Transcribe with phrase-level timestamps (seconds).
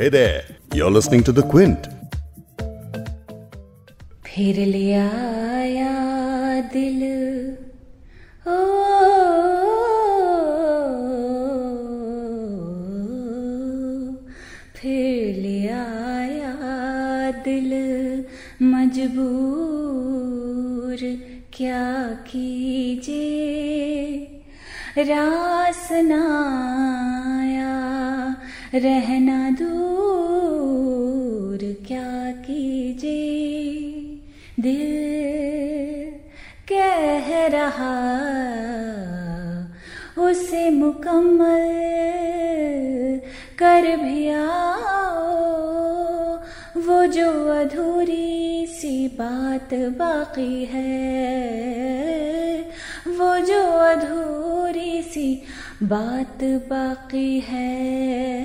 [0.00, 0.44] Hey there,
[0.74, 1.88] you're listening to The Quint.
[4.26, 7.02] फिर ले आया दिल।
[8.48, 8.50] ओ
[14.76, 17.72] फिर ले आया दिल।
[18.62, 20.98] मजबूर
[21.56, 24.16] क्या कीजिए?
[24.98, 27.78] रास नाया
[28.74, 29.87] रहना दूर।
[34.60, 36.12] दिल
[36.72, 37.94] कह रहा,
[40.22, 41.68] उसे मुकम्मल
[43.58, 45.38] कर भी आओ।
[46.76, 52.60] वो जो अधूरी सी बात बाकी है,
[53.08, 55.42] वो जो अधूरी सी
[55.82, 58.37] बात बाकी है।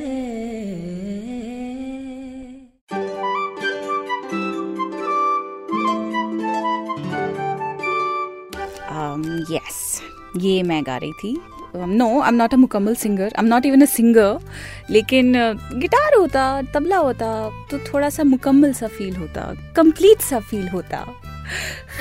[9.56, 10.02] यस
[10.38, 11.38] ये मैं गा रही थी।
[11.76, 14.40] No I am not a मुकम्मल singer I am not even a singer
[14.90, 15.34] लेकिन
[15.74, 17.28] गिटार uh, होता तबला होता
[17.72, 21.06] तो थोड़ा सा मुकम्मल सा फील होता कंप्लीट सा फील होता।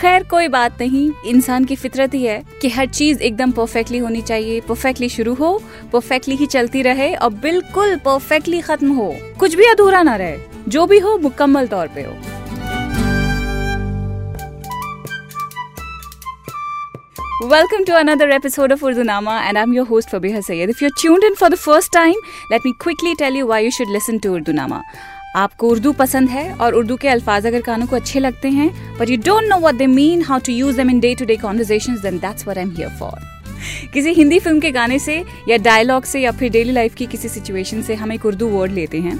[0.00, 4.20] खैर कोई बात नहीं। इंसान की फितरत ही है कि हर चीज़ एकदम परफेक्टली होनी
[4.22, 5.50] चाहिए। परफेक्टली शुरू हो
[5.92, 10.86] परफेक्टली ही चलती रहे और बिल्कुल परफेक्टली खत्म हो। कुछ भी अधूरा ना रहे। जो
[10.86, 12.16] भी हो मुकम्मल तौर पे हो।
[17.40, 20.68] Welcome to another episode of Urdunama, and I'm your host Fabiha Sayed.
[20.68, 22.14] If you're tuned in for the first time,
[22.50, 24.82] let me quickly tell you why you should listen to Urdunama.
[25.36, 29.10] आपको उर्दू पसंद है और उर्दू के अल्फाज अगर कानों को अच्छे लगते हैं but
[29.10, 32.00] you don't know what they mean how to use them in day to day conversations
[32.00, 35.16] then that's what I am here for किसी हिंदी फ़िल्म के गाने से
[35.48, 38.72] या डायलॉग से या फिर डेली लाइफ की किसी सिचुएशन से हम एक उर्दू वर्ड
[38.72, 39.18] लेते हैं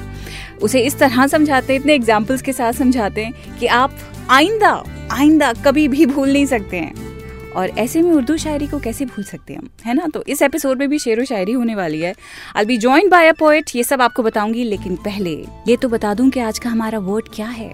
[0.62, 3.96] उसे इस तरह समझाते हैं इतने एग्जाम्पल्स के साथ समझाते हैं कि आप
[4.30, 7.11] आइंदा आइंदा कभी भी भूल नहीं सकते हैं
[7.57, 9.68] और ऐसे में उर्दू शायरी को कैसे भूल सकते हैं हम?
[9.85, 10.07] है ना?
[10.14, 12.14] तो इस एपिसोड में भी शेर व शायरी होने वाली है।
[12.57, 15.35] I be join by a poet ये सब आपको बताऊँगी, लेकिन पहले
[15.68, 17.73] ये तो बता दूँ कि आज का हमारा वर्ड क्या है।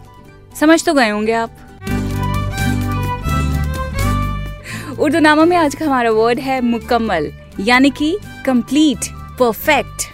[0.60, 1.50] समझ तो गए होंगे आप।
[4.98, 10.06] उर्दू नामा में आज का हमारा वर्ड है मुकम्मल, यानी कि कंप्लीट परफेक्ट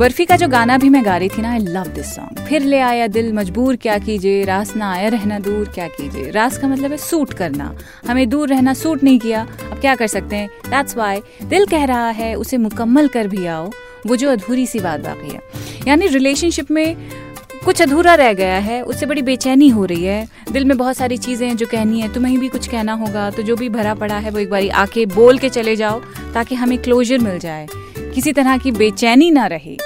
[0.00, 2.62] बर्फ़ी का जो गाना भी मैं गा रही थी ना आई लव दिस सॉन्ग फिर
[2.62, 4.44] ले आया दिल मजबूर, क्या कीजिए?
[4.44, 6.30] रास ना आया, रहना दूर, क्या कीजिए?
[6.30, 7.76] रास का मतलब है सूट करना।
[8.08, 10.48] हमें दूर रहना सूट नहीं किया, अब क्या कर सकते हैं?
[10.70, 13.70] दैट्स वाई दिल कह रहा है, उसे मुकम्मल कर भी आओ।
[14.06, 15.40] वो जो अधूरी सी बात बाकी है।
[15.88, 16.96] यानी रिलेशनशिप में
[17.64, 21.16] कुछ अधूरा रह गया है, उससे बड़ी बेचैनी हो रही है। दिल में बहुत सारी
[21.16, 24.18] चीज़ें हैं जो कहनी है, तुम्हें भी कुछ कहना होगा। तो जो भी भरा पड़ा
[24.18, 26.00] है, वो एक बार आके बोल के चले जाओ,
[26.34, 27.66] ताकि हमें क्लोजर मिल जाए।
[28.10, 29.76] किसी तरह की बेचैनी ना रहे।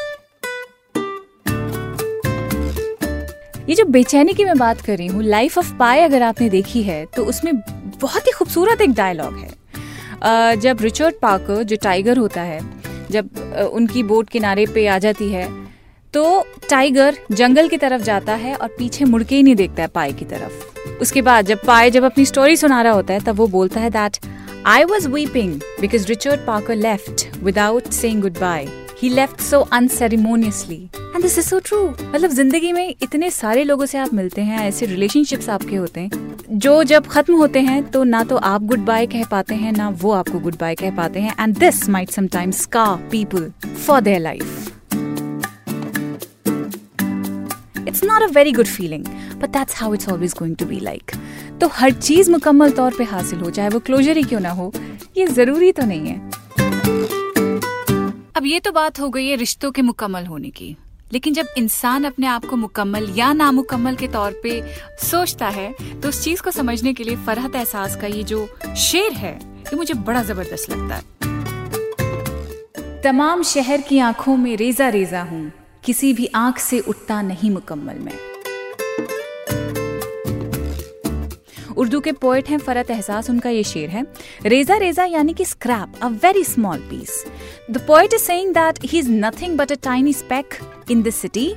[3.69, 6.83] ये जो बेचैनी की मैं बात कर रही हूँ लाइफ ऑफ़ पाए अगर आपने देखी
[6.83, 7.55] है तो उसमें
[8.01, 12.61] बहुत ही खूबसूरत एक डायलॉग है। जब रिचर्ड पार्कर जो टाइगर होता है,
[13.11, 15.49] जब उनकी बोट किनारे पे आ जाती है
[16.15, 19.89] तो टाइगर जंगल की तरफ़ जाता है और पीछे मुड़ के ही नहीं देखता है
[19.89, 23.37] पाए की तरफ़। उसके बाद जब पाए जब अपनी स्टोरी सुना रहा होता है, तब
[23.37, 24.17] वो बोलता है that
[24.67, 28.67] was weeping because Richard Parker left without saying goodbye
[29.03, 33.87] he left so unceremoniously and this is so true मतलब ज़िंदगी में इतने सारे लोगों
[33.87, 36.11] से आप मिलते हैं, ऐसे रिलेशनशिप्स आपके होते हैं,
[36.51, 39.89] जो जब खत्म होते हैं तो ना तो आप गुड बाय कह पाते हैं, ना
[39.89, 43.51] वो आपको गुड बाय कह पाते हैं। एंड दिस माइट समटाइम्स का people
[43.87, 44.74] for their life
[47.95, 49.05] it's not a very good feeling
[49.41, 51.11] but that's how it's always going to be like
[51.61, 54.73] तो हर चीज़ मुकम्मल तौर पे हासिल हो, चाहे वो क्लोजर ही क्यों ना हो,
[55.17, 56.19] ये ज़रूरी तो नहीं है।
[58.37, 60.77] अब ये तो बात हो गई है रिश्तों के मुकम्मल होने की।
[61.13, 64.61] लेकिन जब इंसान अपने आप को मुकम्मल या नामुकम्मल के तौर पे
[65.03, 65.73] सोचता है
[66.03, 68.47] तो उस चीज़ को समझने के लिए फरहत एहसास का ये जो
[68.79, 71.03] शेर है, ये मुझे बड़ा ज़बरदस्त लगता है।
[73.03, 75.51] तमाम शहर की आँखों में रेजा रेजा हूँ।
[75.85, 78.13] किसी भी आँख से उठता नहीं मुकम्मल में।
[81.77, 84.05] उर्दू के पोएट हैं फरत एहसास, उनका ये शेर है,
[84.47, 87.25] रेजा रेजा यानी कि scrap a very small piece
[87.71, 90.55] the poet is saying that he is nothing but a tiny speck
[90.91, 91.49] in this city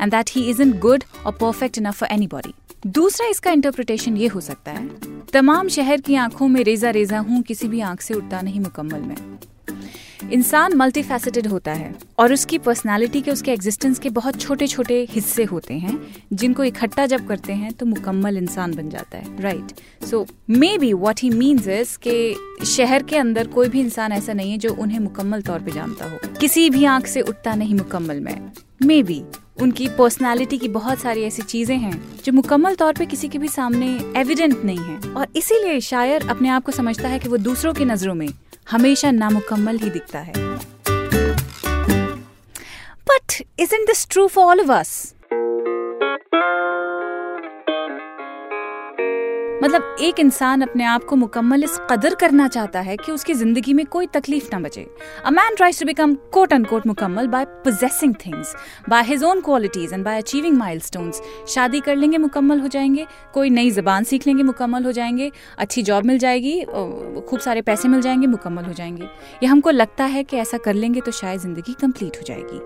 [0.00, 2.54] and that he is in good और परफेक्ट इनफ फॉर एनीबॉडी
[2.86, 4.88] दूसरा इसका इंटरप्रिटेशन ये हो सकता है,
[5.32, 9.00] तमाम शहर की आँखों में रेजा रेजा हूँ, किसी भी आँख से उठता नहीं मुकम्मल
[9.00, 9.16] में.
[10.32, 15.06] इंसान मल्टी फैसेटेड होता है और उसकी पर्सनालिटी के, उसके एग्जिस्टेंस के बहुत छोटे छोटे
[15.10, 15.98] हिस्से होते हैं,
[16.32, 20.26] जिनको इकट्ठा जब करते हैं तो मुकम्मल इंसान बन जाता है right so
[20.78, 24.58] maybe what he means is के शहर के अंदर कोई भी इंसान ऐसा नहीं है
[24.58, 28.50] जो उन्हें मुकम्मल तौर पे जानता हो। किसी भी आँख से उठता नहीं मुकम्मल में।
[28.82, 29.22] मे बी
[29.62, 33.48] उनकी पर्सनालिटी की बहुत सारी ऐसी चीज़ें हैं जो मुकम्मल तौर पे किसी के भी
[33.48, 33.86] सामने
[34.16, 37.84] एविडेंट नहीं है। और इसीलिए शायर अपने आप को समझता है कि वो दूसरों की
[37.84, 38.28] नज़रों में
[38.70, 40.32] हमेशा नामुकम्मल ही दिखता है।
[43.08, 43.42] But
[43.74, 45.14] isn't this true for all of us
[49.68, 53.72] मतलब एक इंसान अपने आप को मुकम्मल इस कदर करना चाहता है कि उसकी ज़िंदगी
[53.74, 54.86] में कोई तकलीफ़ ना बचे।
[55.24, 58.54] A man tries to become quote and quote मुकम्मल by possessing things
[58.88, 63.50] by his own qualities and by achieving milestones शादी कर लेंगे, मुकम्मल हो जाएँगे, कोई
[63.50, 68.00] नई जबान सीख लेंगे, मुकम्मल हो जाएँगे, अच्छी जॉब मिल जाएगी खूब सारे पैसे मिल
[68.00, 71.74] जाएँगे, मुकम्मल हो जाएँगे। ये हमको लगता है कि ऐसा कर लेंगे तो शायद ज़िंदगी
[71.80, 72.60] कंप्लीट हो जाएगी।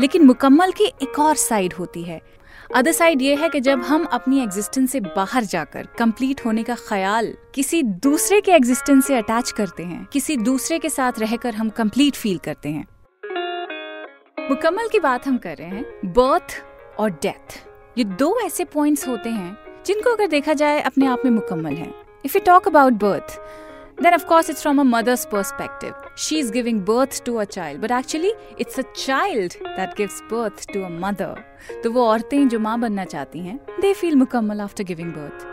[0.00, 2.20] लेकिन मुकम्मल की एक और साइड होती है
[2.74, 6.74] अदर साइड ये है कि जब हम अपनी एग्जिस्टेंस से बाहर जाकर कंप्लीट होने का
[6.78, 11.68] ख्याल किसी दूसरे के एग्जिस्टेंस से अटैच करते हैं, किसी दूसरे के साथ रहकर हम
[11.70, 12.86] कंप्लीट फील करते हैं।
[14.50, 16.56] मुकम्मल की बात हम कर रहे हैं बर्थ
[16.98, 17.58] और डेथ
[17.98, 19.56] ये दो ऐसे पॉइंट्स होते हैं
[19.86, 21.92] जिनको अगर देखा जाए, अपने आप में मुकम्मल है।
[22.24, 23.40] If you talk about birth
[23.97, 25.93] then of course it's from a mother's perspective.
[26.15, 30.83] She's giving birth to a child, but actually it's a child that gives birth to
[30.83, 31.35] a mother.
[31.83, 35.45] तो वो औरतें जो माँ बनना चाहती हैं they feel मुकम्मल after giving birth.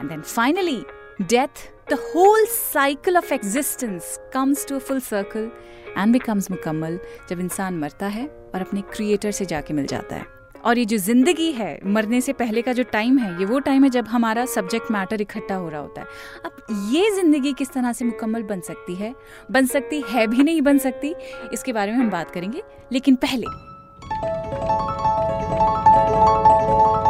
[0.00, 0.84] And then finally,
[1.28, 5.50] death, the whole cycle of existence comes to a full circle
[5.96, 10.37] and becomes मुकम्मल जब इंसान मरता है और अपने क्रिएटर से जाके मिल जाता है
[10.65, 13.83] और ये जो ज़िंदगी है, मरने से पहले का जो टाइम है, ये वो टाइम
[13.83, 16.07] है जब हमारा सब्जेक्ट मैटर इकट्ठा हो रहा होता है।
[16.45, 19.13] अब ये ज़िंदगी किस तरह से मुकम्मल बन सकती है?
[19.51, 21.13] बन सकती है भी नहीं बन सकती,
[21.53, 23.45] इसके बारे में हम बात करेंगे, लेकिन पहले।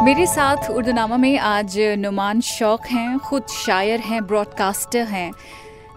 [0.04, 5.32] मेरे साथ उर्दूनामा में आज नुमान शौक हैं, खुद शायर हैं ब्रॉडकास्टर हैं।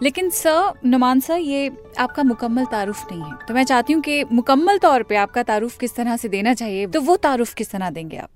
[0.04, 4.24] लेकिन सर, नुमान सर, ये आपका मुकम्मल तारुफ नहीं है। तो मैं चाहती हूँ कि
[4.24, 7.90] मुकम्मल तौर पे आपका तारुफ किस तरह से देना चाहिए तो वो तारुफ किस तरह
[7.90, 8.30] देंगे आप?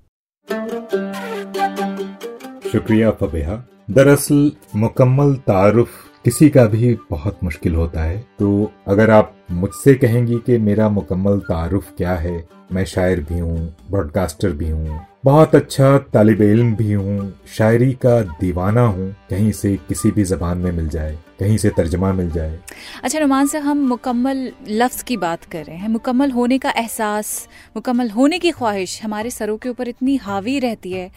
[2.72, 3.56] शुक्रिया फबेहा
[3.90, 5.90] दरअसल, मुकम्मल तारुफ
[6.24, 11.38] किसी का भी बहुत मुश्किल होता है। तो अगर आप मुझसे कहेंगी कि मेरा मुकम्मल
[11.40, 16.92] तारुफ क्या है, मैं शायर भी हूँ ब्रॉडकास्टर भी हूँ बहुत अच्छा तालिब इल्म भी
[16.92, 17.14] हूँ
[17.56, 22.12] शायरी का दीवाना हूँ कहीं से किसी भी जबान में मिल जाए कहीं से तर्जमा
[22.12, 22.58] मिल जाए।
[23.02, 24.38] अच्छा नुमान से हम मुकम्मल
[24.68, 29.30] लफ्ज़ की बात कर रहे हैं। मुकम्मल होने का एहसास मुकम्मल होने की ख्वाहिश हमारे
[29.30, 31.10] सरों के ऊपर इतनी हावी रहती है।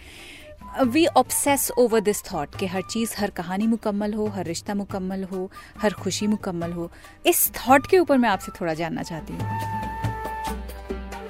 [0.85, 5.23] We obsess over this thought कि हर चीज़ हर कहानी मुकम्मल हो हर रिश्ता मुकम्मल
[5.31, 5.49] हो
[5.81, 6.89] हर खुशी मुकम्मल हो।
[7.25, 9.41] इस थॉट के ऊपर मैं आपसे थोड़ा जानना चाहती हूँ।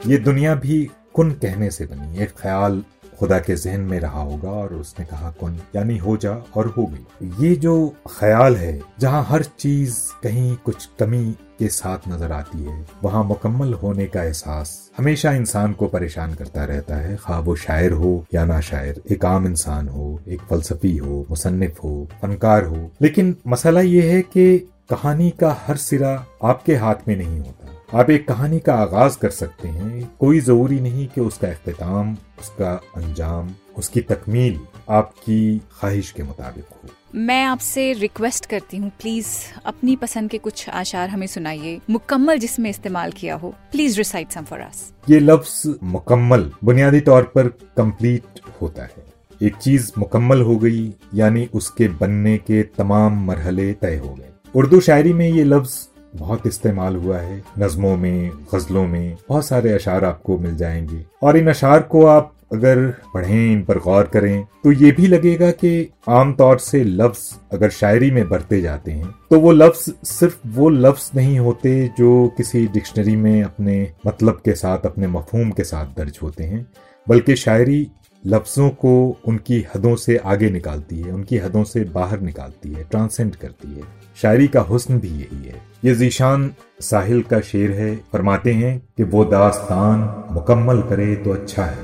[0.07, 2.23] ये दुनिया भी कुन कहने से बनी?
[2.23, 2.83] एक ख्याल
[3.19, 6.85] खुदा के जहन में रहा होगा और उसने कहा, कुन, यानी हो जा और हो
[6.85, 12.63] गई। ये जो ख्याल है, जहाँ हर चीज़ कहीं कुछ कमी के साथ नज़र आती
[12.63, 17.55] है, वहाँ मुकम्मल होने का एहसास हमेशा इंसान को परेशान करता रहता है। खा वो
[17.55, 22.65] शायर हो या ना शायर, एक आम इंसान हो, एक फलसफी हो मुसन्फ हो, फनकार
[22.65, 24.57] हो। लेकिन मसला ये है कि
[24.89, 29.29] कहानी का हर सिरा आपके हाथ में नहीं होता। आप एक कहानी का आगाज़ कर
[29.29, 34.59] सकते हैं। कोई ज़रूरी नहीं कि उसका अख्ताम उसका अंजाम उसकी तकमील
[34.89, 39.27] आपकी ख्वाहिश के मुताबिक हो। मैं आपसे रिक्वेस्ट करती हूँ प्लीज़
[39.65, 44.43] अपनी पसंद के कुछ आशार हमें सुनाइए। मुकम्मल जिसमें इस्तेमाल किया हो please recite some
[44.43, 49.05] for us ये लफ्ज मुकम्मल बुनियादी तौर पर कंप्लीट होता है।
[49.41, 54.79] एक चीज़ मुकम्मल हो गई यानी उसके बनने के तमाम मरहले तय हो गए। उर्दू
[54.81, 55.79] शायरी में ये लफ्ज
[56.13, 61.37] बहुत इस्तेमाल हुआ है। नज्मों में, गजलों में बहुत सारे अशार आपको मिल जाएँगे। और
[61.37, 65.89] इन अशार को आप अगर पढ़ें, इन पर गौर करें तो ये भी लगेगा कि
[66.09, 67.19] आमतौर से लफ्ज
[67.53, 72.27] अगर शायरी में बढ़ते जाते हैं तो वो लफ्ज सिर्फ़ वो लफ्ज नहीं होते जो
[72.37, 76.65] किसी डिक्शनरी में अपने मतलब के साथ, अपने मफहूम के साथ दर्ज होते हैं,
[77.07, 77.87] बल्कि शायरी
[78.27, 83.35] लफ्ज़ों को उनकी हदों से आगे निकालती है, उनकी हदों से बाहर निकालती है ट्रांसेंड
[83.35, 83.81] करती है।
[84.21, 86.51] शायरी का हुस्न भी यही है। ये जीशान
[86.81, 91.79] साहिल का शेर है। फरमाते हैं कि वो दास्तान मुकम्मल करे तो अच्छा है।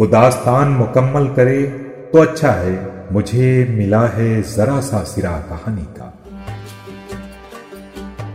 [0.00, 1.62] वो दास्तान मुकम्मल करे
[2.12, 6.20] तो अच्छा है। मुझे मिला है जरा सा सिरा कहानी का।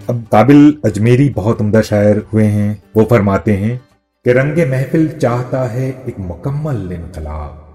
[0.10, 3.89] अब काबिल अजमेरी बहुत उमदा शायर हुए हैं। वो फरमाते हैं
[4.26, 7.66] कि रंग महफिल चाहता है एक मुकम्मल इनकलाब।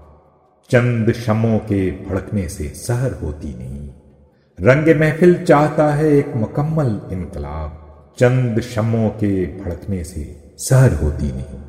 [0.69, 3.89] चंद शमों के भड़कने से सहर होती नहीं।
[4.59, 7.71] रंग महफिल चाहता है एक मुकम्मल इनकलाब।
[8.19, 11.61] चंद शमों के भड़कने से सहर होती नहीं।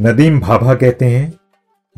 [0.00, 1.34] नदीम भाभा कहते हैं,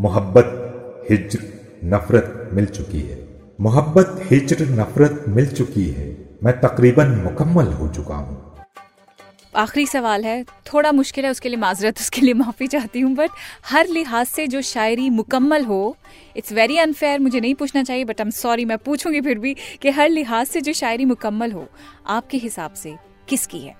[0.00, 0.74] मोहब्बत,
[1.10, 1.38] हिज्र,
[1.84, 3.28] नफरत मिल चुकी है।
[3.60, 8.49] मोहब्बत, हिज्र, नफरत मिल चुकी है। मैं तकरीबन मुकम्मल हो चुका हूँ।
[9.54, 10.42] आखिरी सवाल है,
[10.72, 13.30] थोड़ा मुश्किल है, उसके लिए माजरत उसके लिए माफ़ी चाहती हूँ बट
[13.64, 15.96] हर लिहाज से जो शायरी मुकम्मल हो
[16.36, 19.54] इट्स वेरी अनफेयर मुझे नहीं पूछना चाहिए बट आई एम सॉरी मैं पूछूँगी फिर भी
[19.82, 21.66] कि हर लिहाज से जो शायरी मुकम्मल हो,
[22.06, 22.96] आपके हिसाब से
[23.28, 23.76] किसकी है?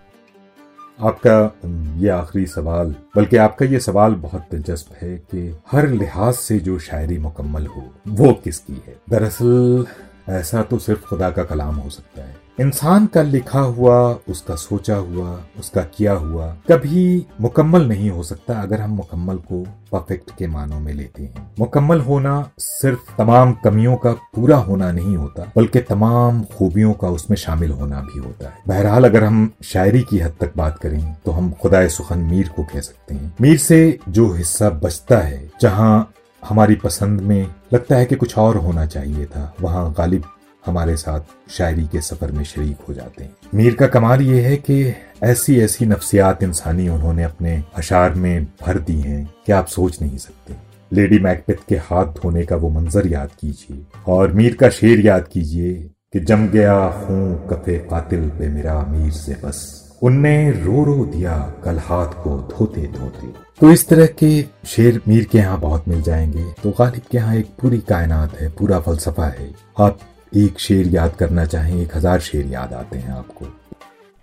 [1.01, 6.59] आपका ये आखिरी सवाल, बल्कि आपका ये सवाल बहुत दिलचस्प है कि हर लिहाज से
[6.59, 8.97] जो शायरी मुकम्मल हो, वो किसकी है?
[9.11, 9.87] दरअसल,
[10.29, 14.97] ऐसा तो सिर्फ़ खुदा का कलाम हो सकता है। इंसान का लिखा हुआ, उसका सोचा
[14.97, 15.29] हुआ,
[15.59, 20.81] उसका किया हुआ कभी मुकम्मल नहीं हो सकता अगर हम मुकम्मल को परफेक्ट के मानों
[20.81, 26.43] में लेते हैं। मुकम्मल होना सिर्फ़ तमाम कमियों का पूरा होना नहीं होता, बल्कि तमाम
[26.57, 30.53] खूबियों का उसमें शामिल होना भी होता है। बहरहाल अगर हम शायरी की हद तक
[30.57, 34.71] बात करें तो हम खुदाए सुखन मीर को कह सकते हैं। मीर से जो हिस्सा
[34.71, 39.93] बचता है, जहाँ हमारी पसंद में लगता है कि कुछ और होना चाहिए था, वहाँ
[39.99, 40.25] गालिब
[40.67, 44.57] हमारे साथ शायरी के सफ़र में शरीक हो जाते हैं। मीर का कमाल ये है
[44.57, 50.03] कि ऐसी ऐसी नफ्सियात इंसानी उन्होंने अपने अशार में भर दी हैं कि आप सोच
[50.03, 50.55] नहीं सकते।
[50.93, 55.29] लेडी मैकबेथ के हाथ धोने का वो मंजर याद कीजिए और मीर का शेर याद
[55.29, 61.05] कीजिए कि जम गया खूं कफे कातिल पे मेरा मीर से बस। उनने रो रो
[61.05, 63.27] दिया, कल हाथ को धोते धोते।
[63.61, 67.37] तो इस तरह के शेर मीर के यहाँ बहुत मिल जाएँगे। तो गालिब के यहाँ
[67.37, 69.99] एक पूरी कायनात है, पूरा फलसफा है। आप
[70.33, 73.47] एक शेर याद करना चाहें एक हज़ार शेर याद आते हैं आपको।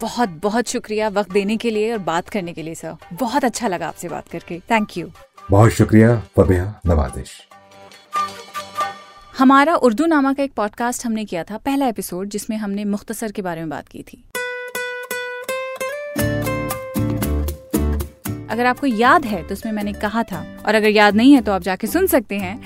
[0.02, 3.68] बहुत बहुत शुक्रिया वक्त देने के लिए और बात करने के लिए सर। बहुत अच्छा
[3.68, 5.10] लगा आपसे बात करके। थैंक यू
[5.50, 7.32] बहुत शुक्रिया फबिया नवाजिश।
[9.34, 13.42] हमारा उर्दू नामा का एक पॉडकास्ट हमने किया था पहला एपिसोड जिसमें हमने मुख्तसर के
[13.42, 14.24] बारे में बात की थी।
[18.50, 21.52] अगर आपको याद है तो उसमें मैंने कहा था और अगर याद नहीं है तो
[21.52, 22.60] आप जाके सुन सकते हैं।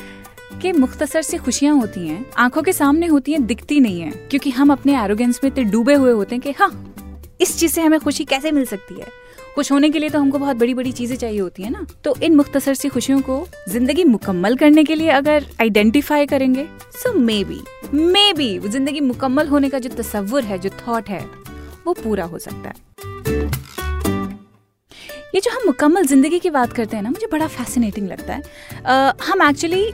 [0.61, 4.49] कि मुख्तसर से खुशियाँ होती हैं आँखों के सामने होती हैं दिखती नहीं है क्योंकि
[4.49, 6.95] हम अपने एरोगेंस में इतने डूबे हुए होते हैं कि हाँ
[7.41, 9.07] इस चीज़ से हमें खुशी कैसे मिल सकती है?
[9.55, 11.85] खुश होने के लिए तो हमको बहुत बड़ी बड़ी चीज़ें चाहिए होती है ना?
[12.03, 17.13] तो इन मुख्तसर सी खुशियों को ज़िंदगी मुकम्मल करने के लिए अगर आइडेंटिफाई करेंगे सो
[17.13, 17.59] मे बी
[17.93, 21.25] मे बी ज़िंदगी मुकम्मल होने का जो तस्वुर है जो थॉट है
[21.87, 22.89] वो पूरा हो सकता है।
[25.35, 28.41] ये जो हम मुकम्मल ज़िंदगी की बात करते हैं ना मुझे बड़ा फैसिनेटिंग लगता है।
[28.85, 29.91] आ, हम एक्चुअली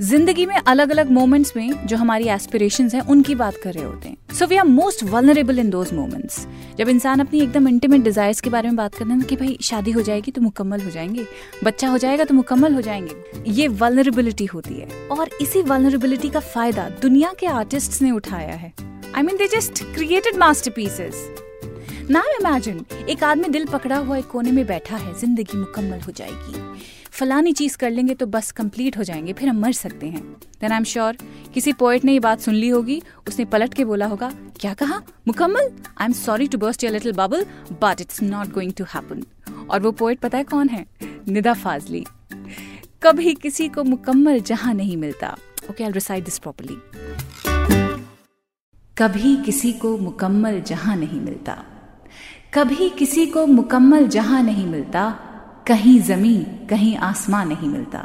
[0.00, 4.08] ज़िंदगी में अलग अलग मोमेंट्स में जो हमारी एस्पिरेशन हैं, उनकी बात कर रहे होते
[4.08, 6.46] हैं। So we are most vulnerable in those moments
[6.78, 9.90] जब इंसान अपनी एकदम इंटीमेट डिजायर्स के बारे में बात करते हैं कि भाई, शादी
[9.90, 11.26] हो जाएगी तो मुकम्मल हो जाएँगे,
[11.64, 16.40] बच्चा हो जाएगा तो मुकम्मल हो जाएँगे, ये वलनरेबिलिटी होती है। और इसी वलनरेबिलिटी का
[16.40, 18.72] फ़ायदा दुनिया के आर्टिस्ट ने उठाया है।
[19.14, 20.36] I mean they just created
[20.70, 21.28] masterpieces
[22.10, 26.12] now imagine एक आदमी दिल पकड़ा हुआ एक कोने में बैठा है, ज़िंदगी मुकम्मल हो
[26.12, 26.68] जाएगी।
[27.12, 30.22] फलानी चीज़ कर लेंगे तो बस कंप्लीट हो जाएँगे, फिर हम मर सकते हैं।
[30.60, 31.16] देन आई एम श्योर
[31.54, 35.00] किसी पोएट ने ये बात सुन ली होगी, उसने पलट के बोला होगा, क्या कहा?
[35.28, 35.70] मुकम्मल?
[35.98, 39.24] I am sorry to burst your little bubble but it's not going to happen
[39.70, 40.84] और वो पोएट पता है कौन है?
[41.28, 42.04] निदा फाजली।
[43.02, 45.36] कभी किसी को मुकम्मल जहाँ नहीं मिलता।
[45.70, 46.76] Okay I recite this properly
[48.96, 51.52] कभी किसी को मुकम्मल जहाँ नहीं मिलता।
[52.54, 55.08] कभी किसी को मुकम्मल जहाँ नहीं मिलता
[55.66, 57.98] कहीं ज़मीन, कहीं आसमां नहीं मिलता।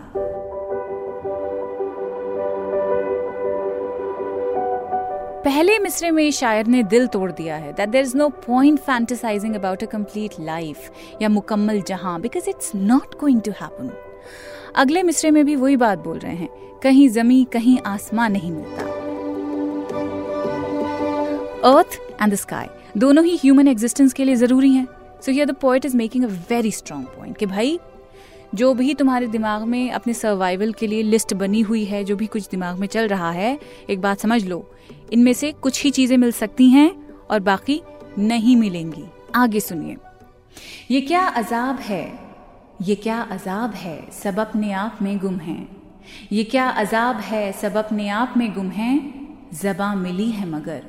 [5.46, 9.56] पहले मिसरे में शायर ने दिल तोड़ दिया है that there is no point fantasizing
[9.56, 13.92] about a complete life या मुकम्मल जहाँ because it's not going to happen
[14.76, 16.50] अगले मिसरे में भी वही बात बोल रहे हैं,
[16.84, 18.84] कहीं जमी कहीं आसमां नहीं मिलता।
[21.70, 24.88] अर्थ एंड द स्काई दोनों ही ह्यूमन एग्जिस्टेंस के लिए ज़रूरी हैं।
[25.26, 27.80] So here the poet is making a very strong point कि भाई,
[28.56, 32.28] जो भी तुम्हारे दिमाग में अपने सर्वाइवल के लिए लिस्ट बनी हुई है, जो भी
[32.28, 34.72] कुछ दिमाग में चल रहा है, एक बात समझ लो।
[35.14, 37.82] इनमें से कुछ ही चीज़ें मिल सकती हैं और बाकी
[38.18, 39.06] नहीं मिलेंगी।
[39.36, 39.98] आगे सुनिए।
[40.92, 42.20] ये क्या अजाब है?
[42.82, 44.12] ये क्या अजाब है?
[44.24, 45.68] सब अपने आप में गुम है।
[46.32, 47.52] ये क्या अजाब है?
[47.52, 49.14] सब अपने आप में गुम है?
[49.54, 50.84] जबा मिली है मगर,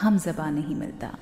[0.00, 1.16] हम जबा नहीं मिलता।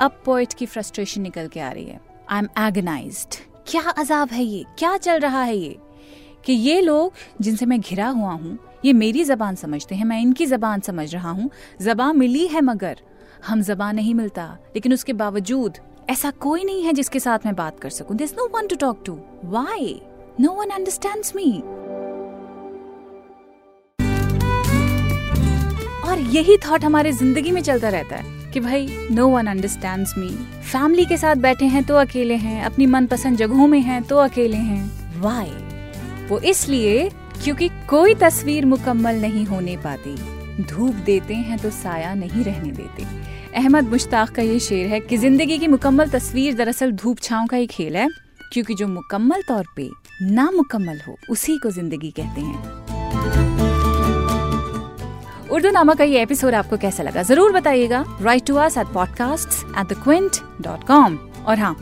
[0.00, 2.00] अब पोइट की फ्रस्ट्रेशन निकल के आ रही है।
[2.30, 3.26] आई एम एगनाइज
[3.68, 4.64] क्या अजाब है ये?
[4.78, 5.76] क्या चल रहा है ये?
[6.44, 10.46] कि ये लोग जिनसे मैं घिरा हुआ हूँ, ये मेरी जबान समझते हैं, मैं इनकी
[10.46, 11.50] जबान समझ रहा हूँ।
[11.82, 13.00] जबान मिली है मगर
[13.46, 15.78] हम जबान नहीं मिलता। लेकिन उसके बावजूद
[16.10, 19.02] ऐसा कोई नहीं है जिसके साथ मैं बात कर सकूँ। This no one to talk
[19.06, 20.00] to why
[20.40, 21.50] no one understands me
[26.08, 30.28] और यही थॉट हमारे ज़िंदगी में चलता रहता है। कि भाई no one understands me
[30.62, 34.56] family के साथ बैठे हैं तो अकेले हैं अपनी मनपसंद जगहों में हैं तो अकेले
[34.58, 35.50] हैं। वाई
[36.28, 37.08] वो इसलिए
[37.44, 40.14] क्योंकि कोई तस्वीर मुकम्मल नहीं होने पाती।
[40.62, 43.04] धूप देते हैं तो साया नहीं रहने देते।
[43.54, 47.56] अहमद मुश्ताक का ये शेर है कि ज़िंदगी की मुकम्मल तस्वीर दरअसल धूप छांव का
[47.56, 48.08] ही खेल है
[48.52, 49.90] क्योंकि जो मुकम्मल तौर पे
[50.32, 52.85] नामुकम्मल हो उसी को ज़िंदगी कहते हैं।
[55.56, 57.22] उर्दू नामा का ये एपिसोड आपको कैसा लगा?
[57.22, 59.48] ज़रूर बताइएगा। Write to us at podcast
[59.78, 61.76] at the Quint dot com और हाँ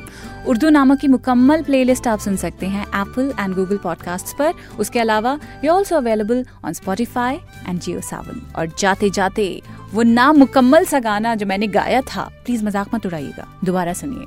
[0.49, 5.01] उर्दू नामा की मुकम्मल प्लेलिस्ट आप सुन सकते हैं एप्पल एंड गूगल पॉडकास्ट पर। उसके
[5.01, 7.35] अलावा, ये also available on Spotify
[7.69, 9.47] and Jio Saavn और जाते जाते,
[9.93, 14.27] वो नामुकम्मल सा गाना जो मैंने गाया था प्लीज़ मज़ाक मत उड़ाइएगा। दोबारा सुनिए।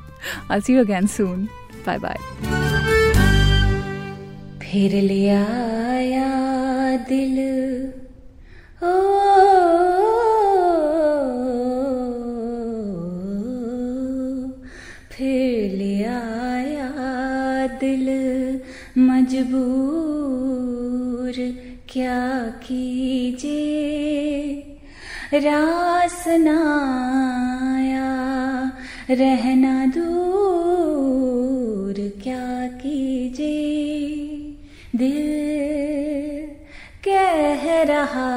[0.51, 1.48] I see you again soon
[1.88, 2.18] bye bye
[4.62, 6.27] फिर ले आया
[7.10, 7.97] दिल।
[19.38, 21.36] मजबूर
[21.89, 22.22] क्या
[22.63, 24.53] कीजिए?
[25.34, 28.10] रास नाया
[29.10, 32.48] रहना दूर क्या
[32.82, 34.56] कीजिए?
[34.96, 35.20] दिल
[37.08, 38.34] कह रहा,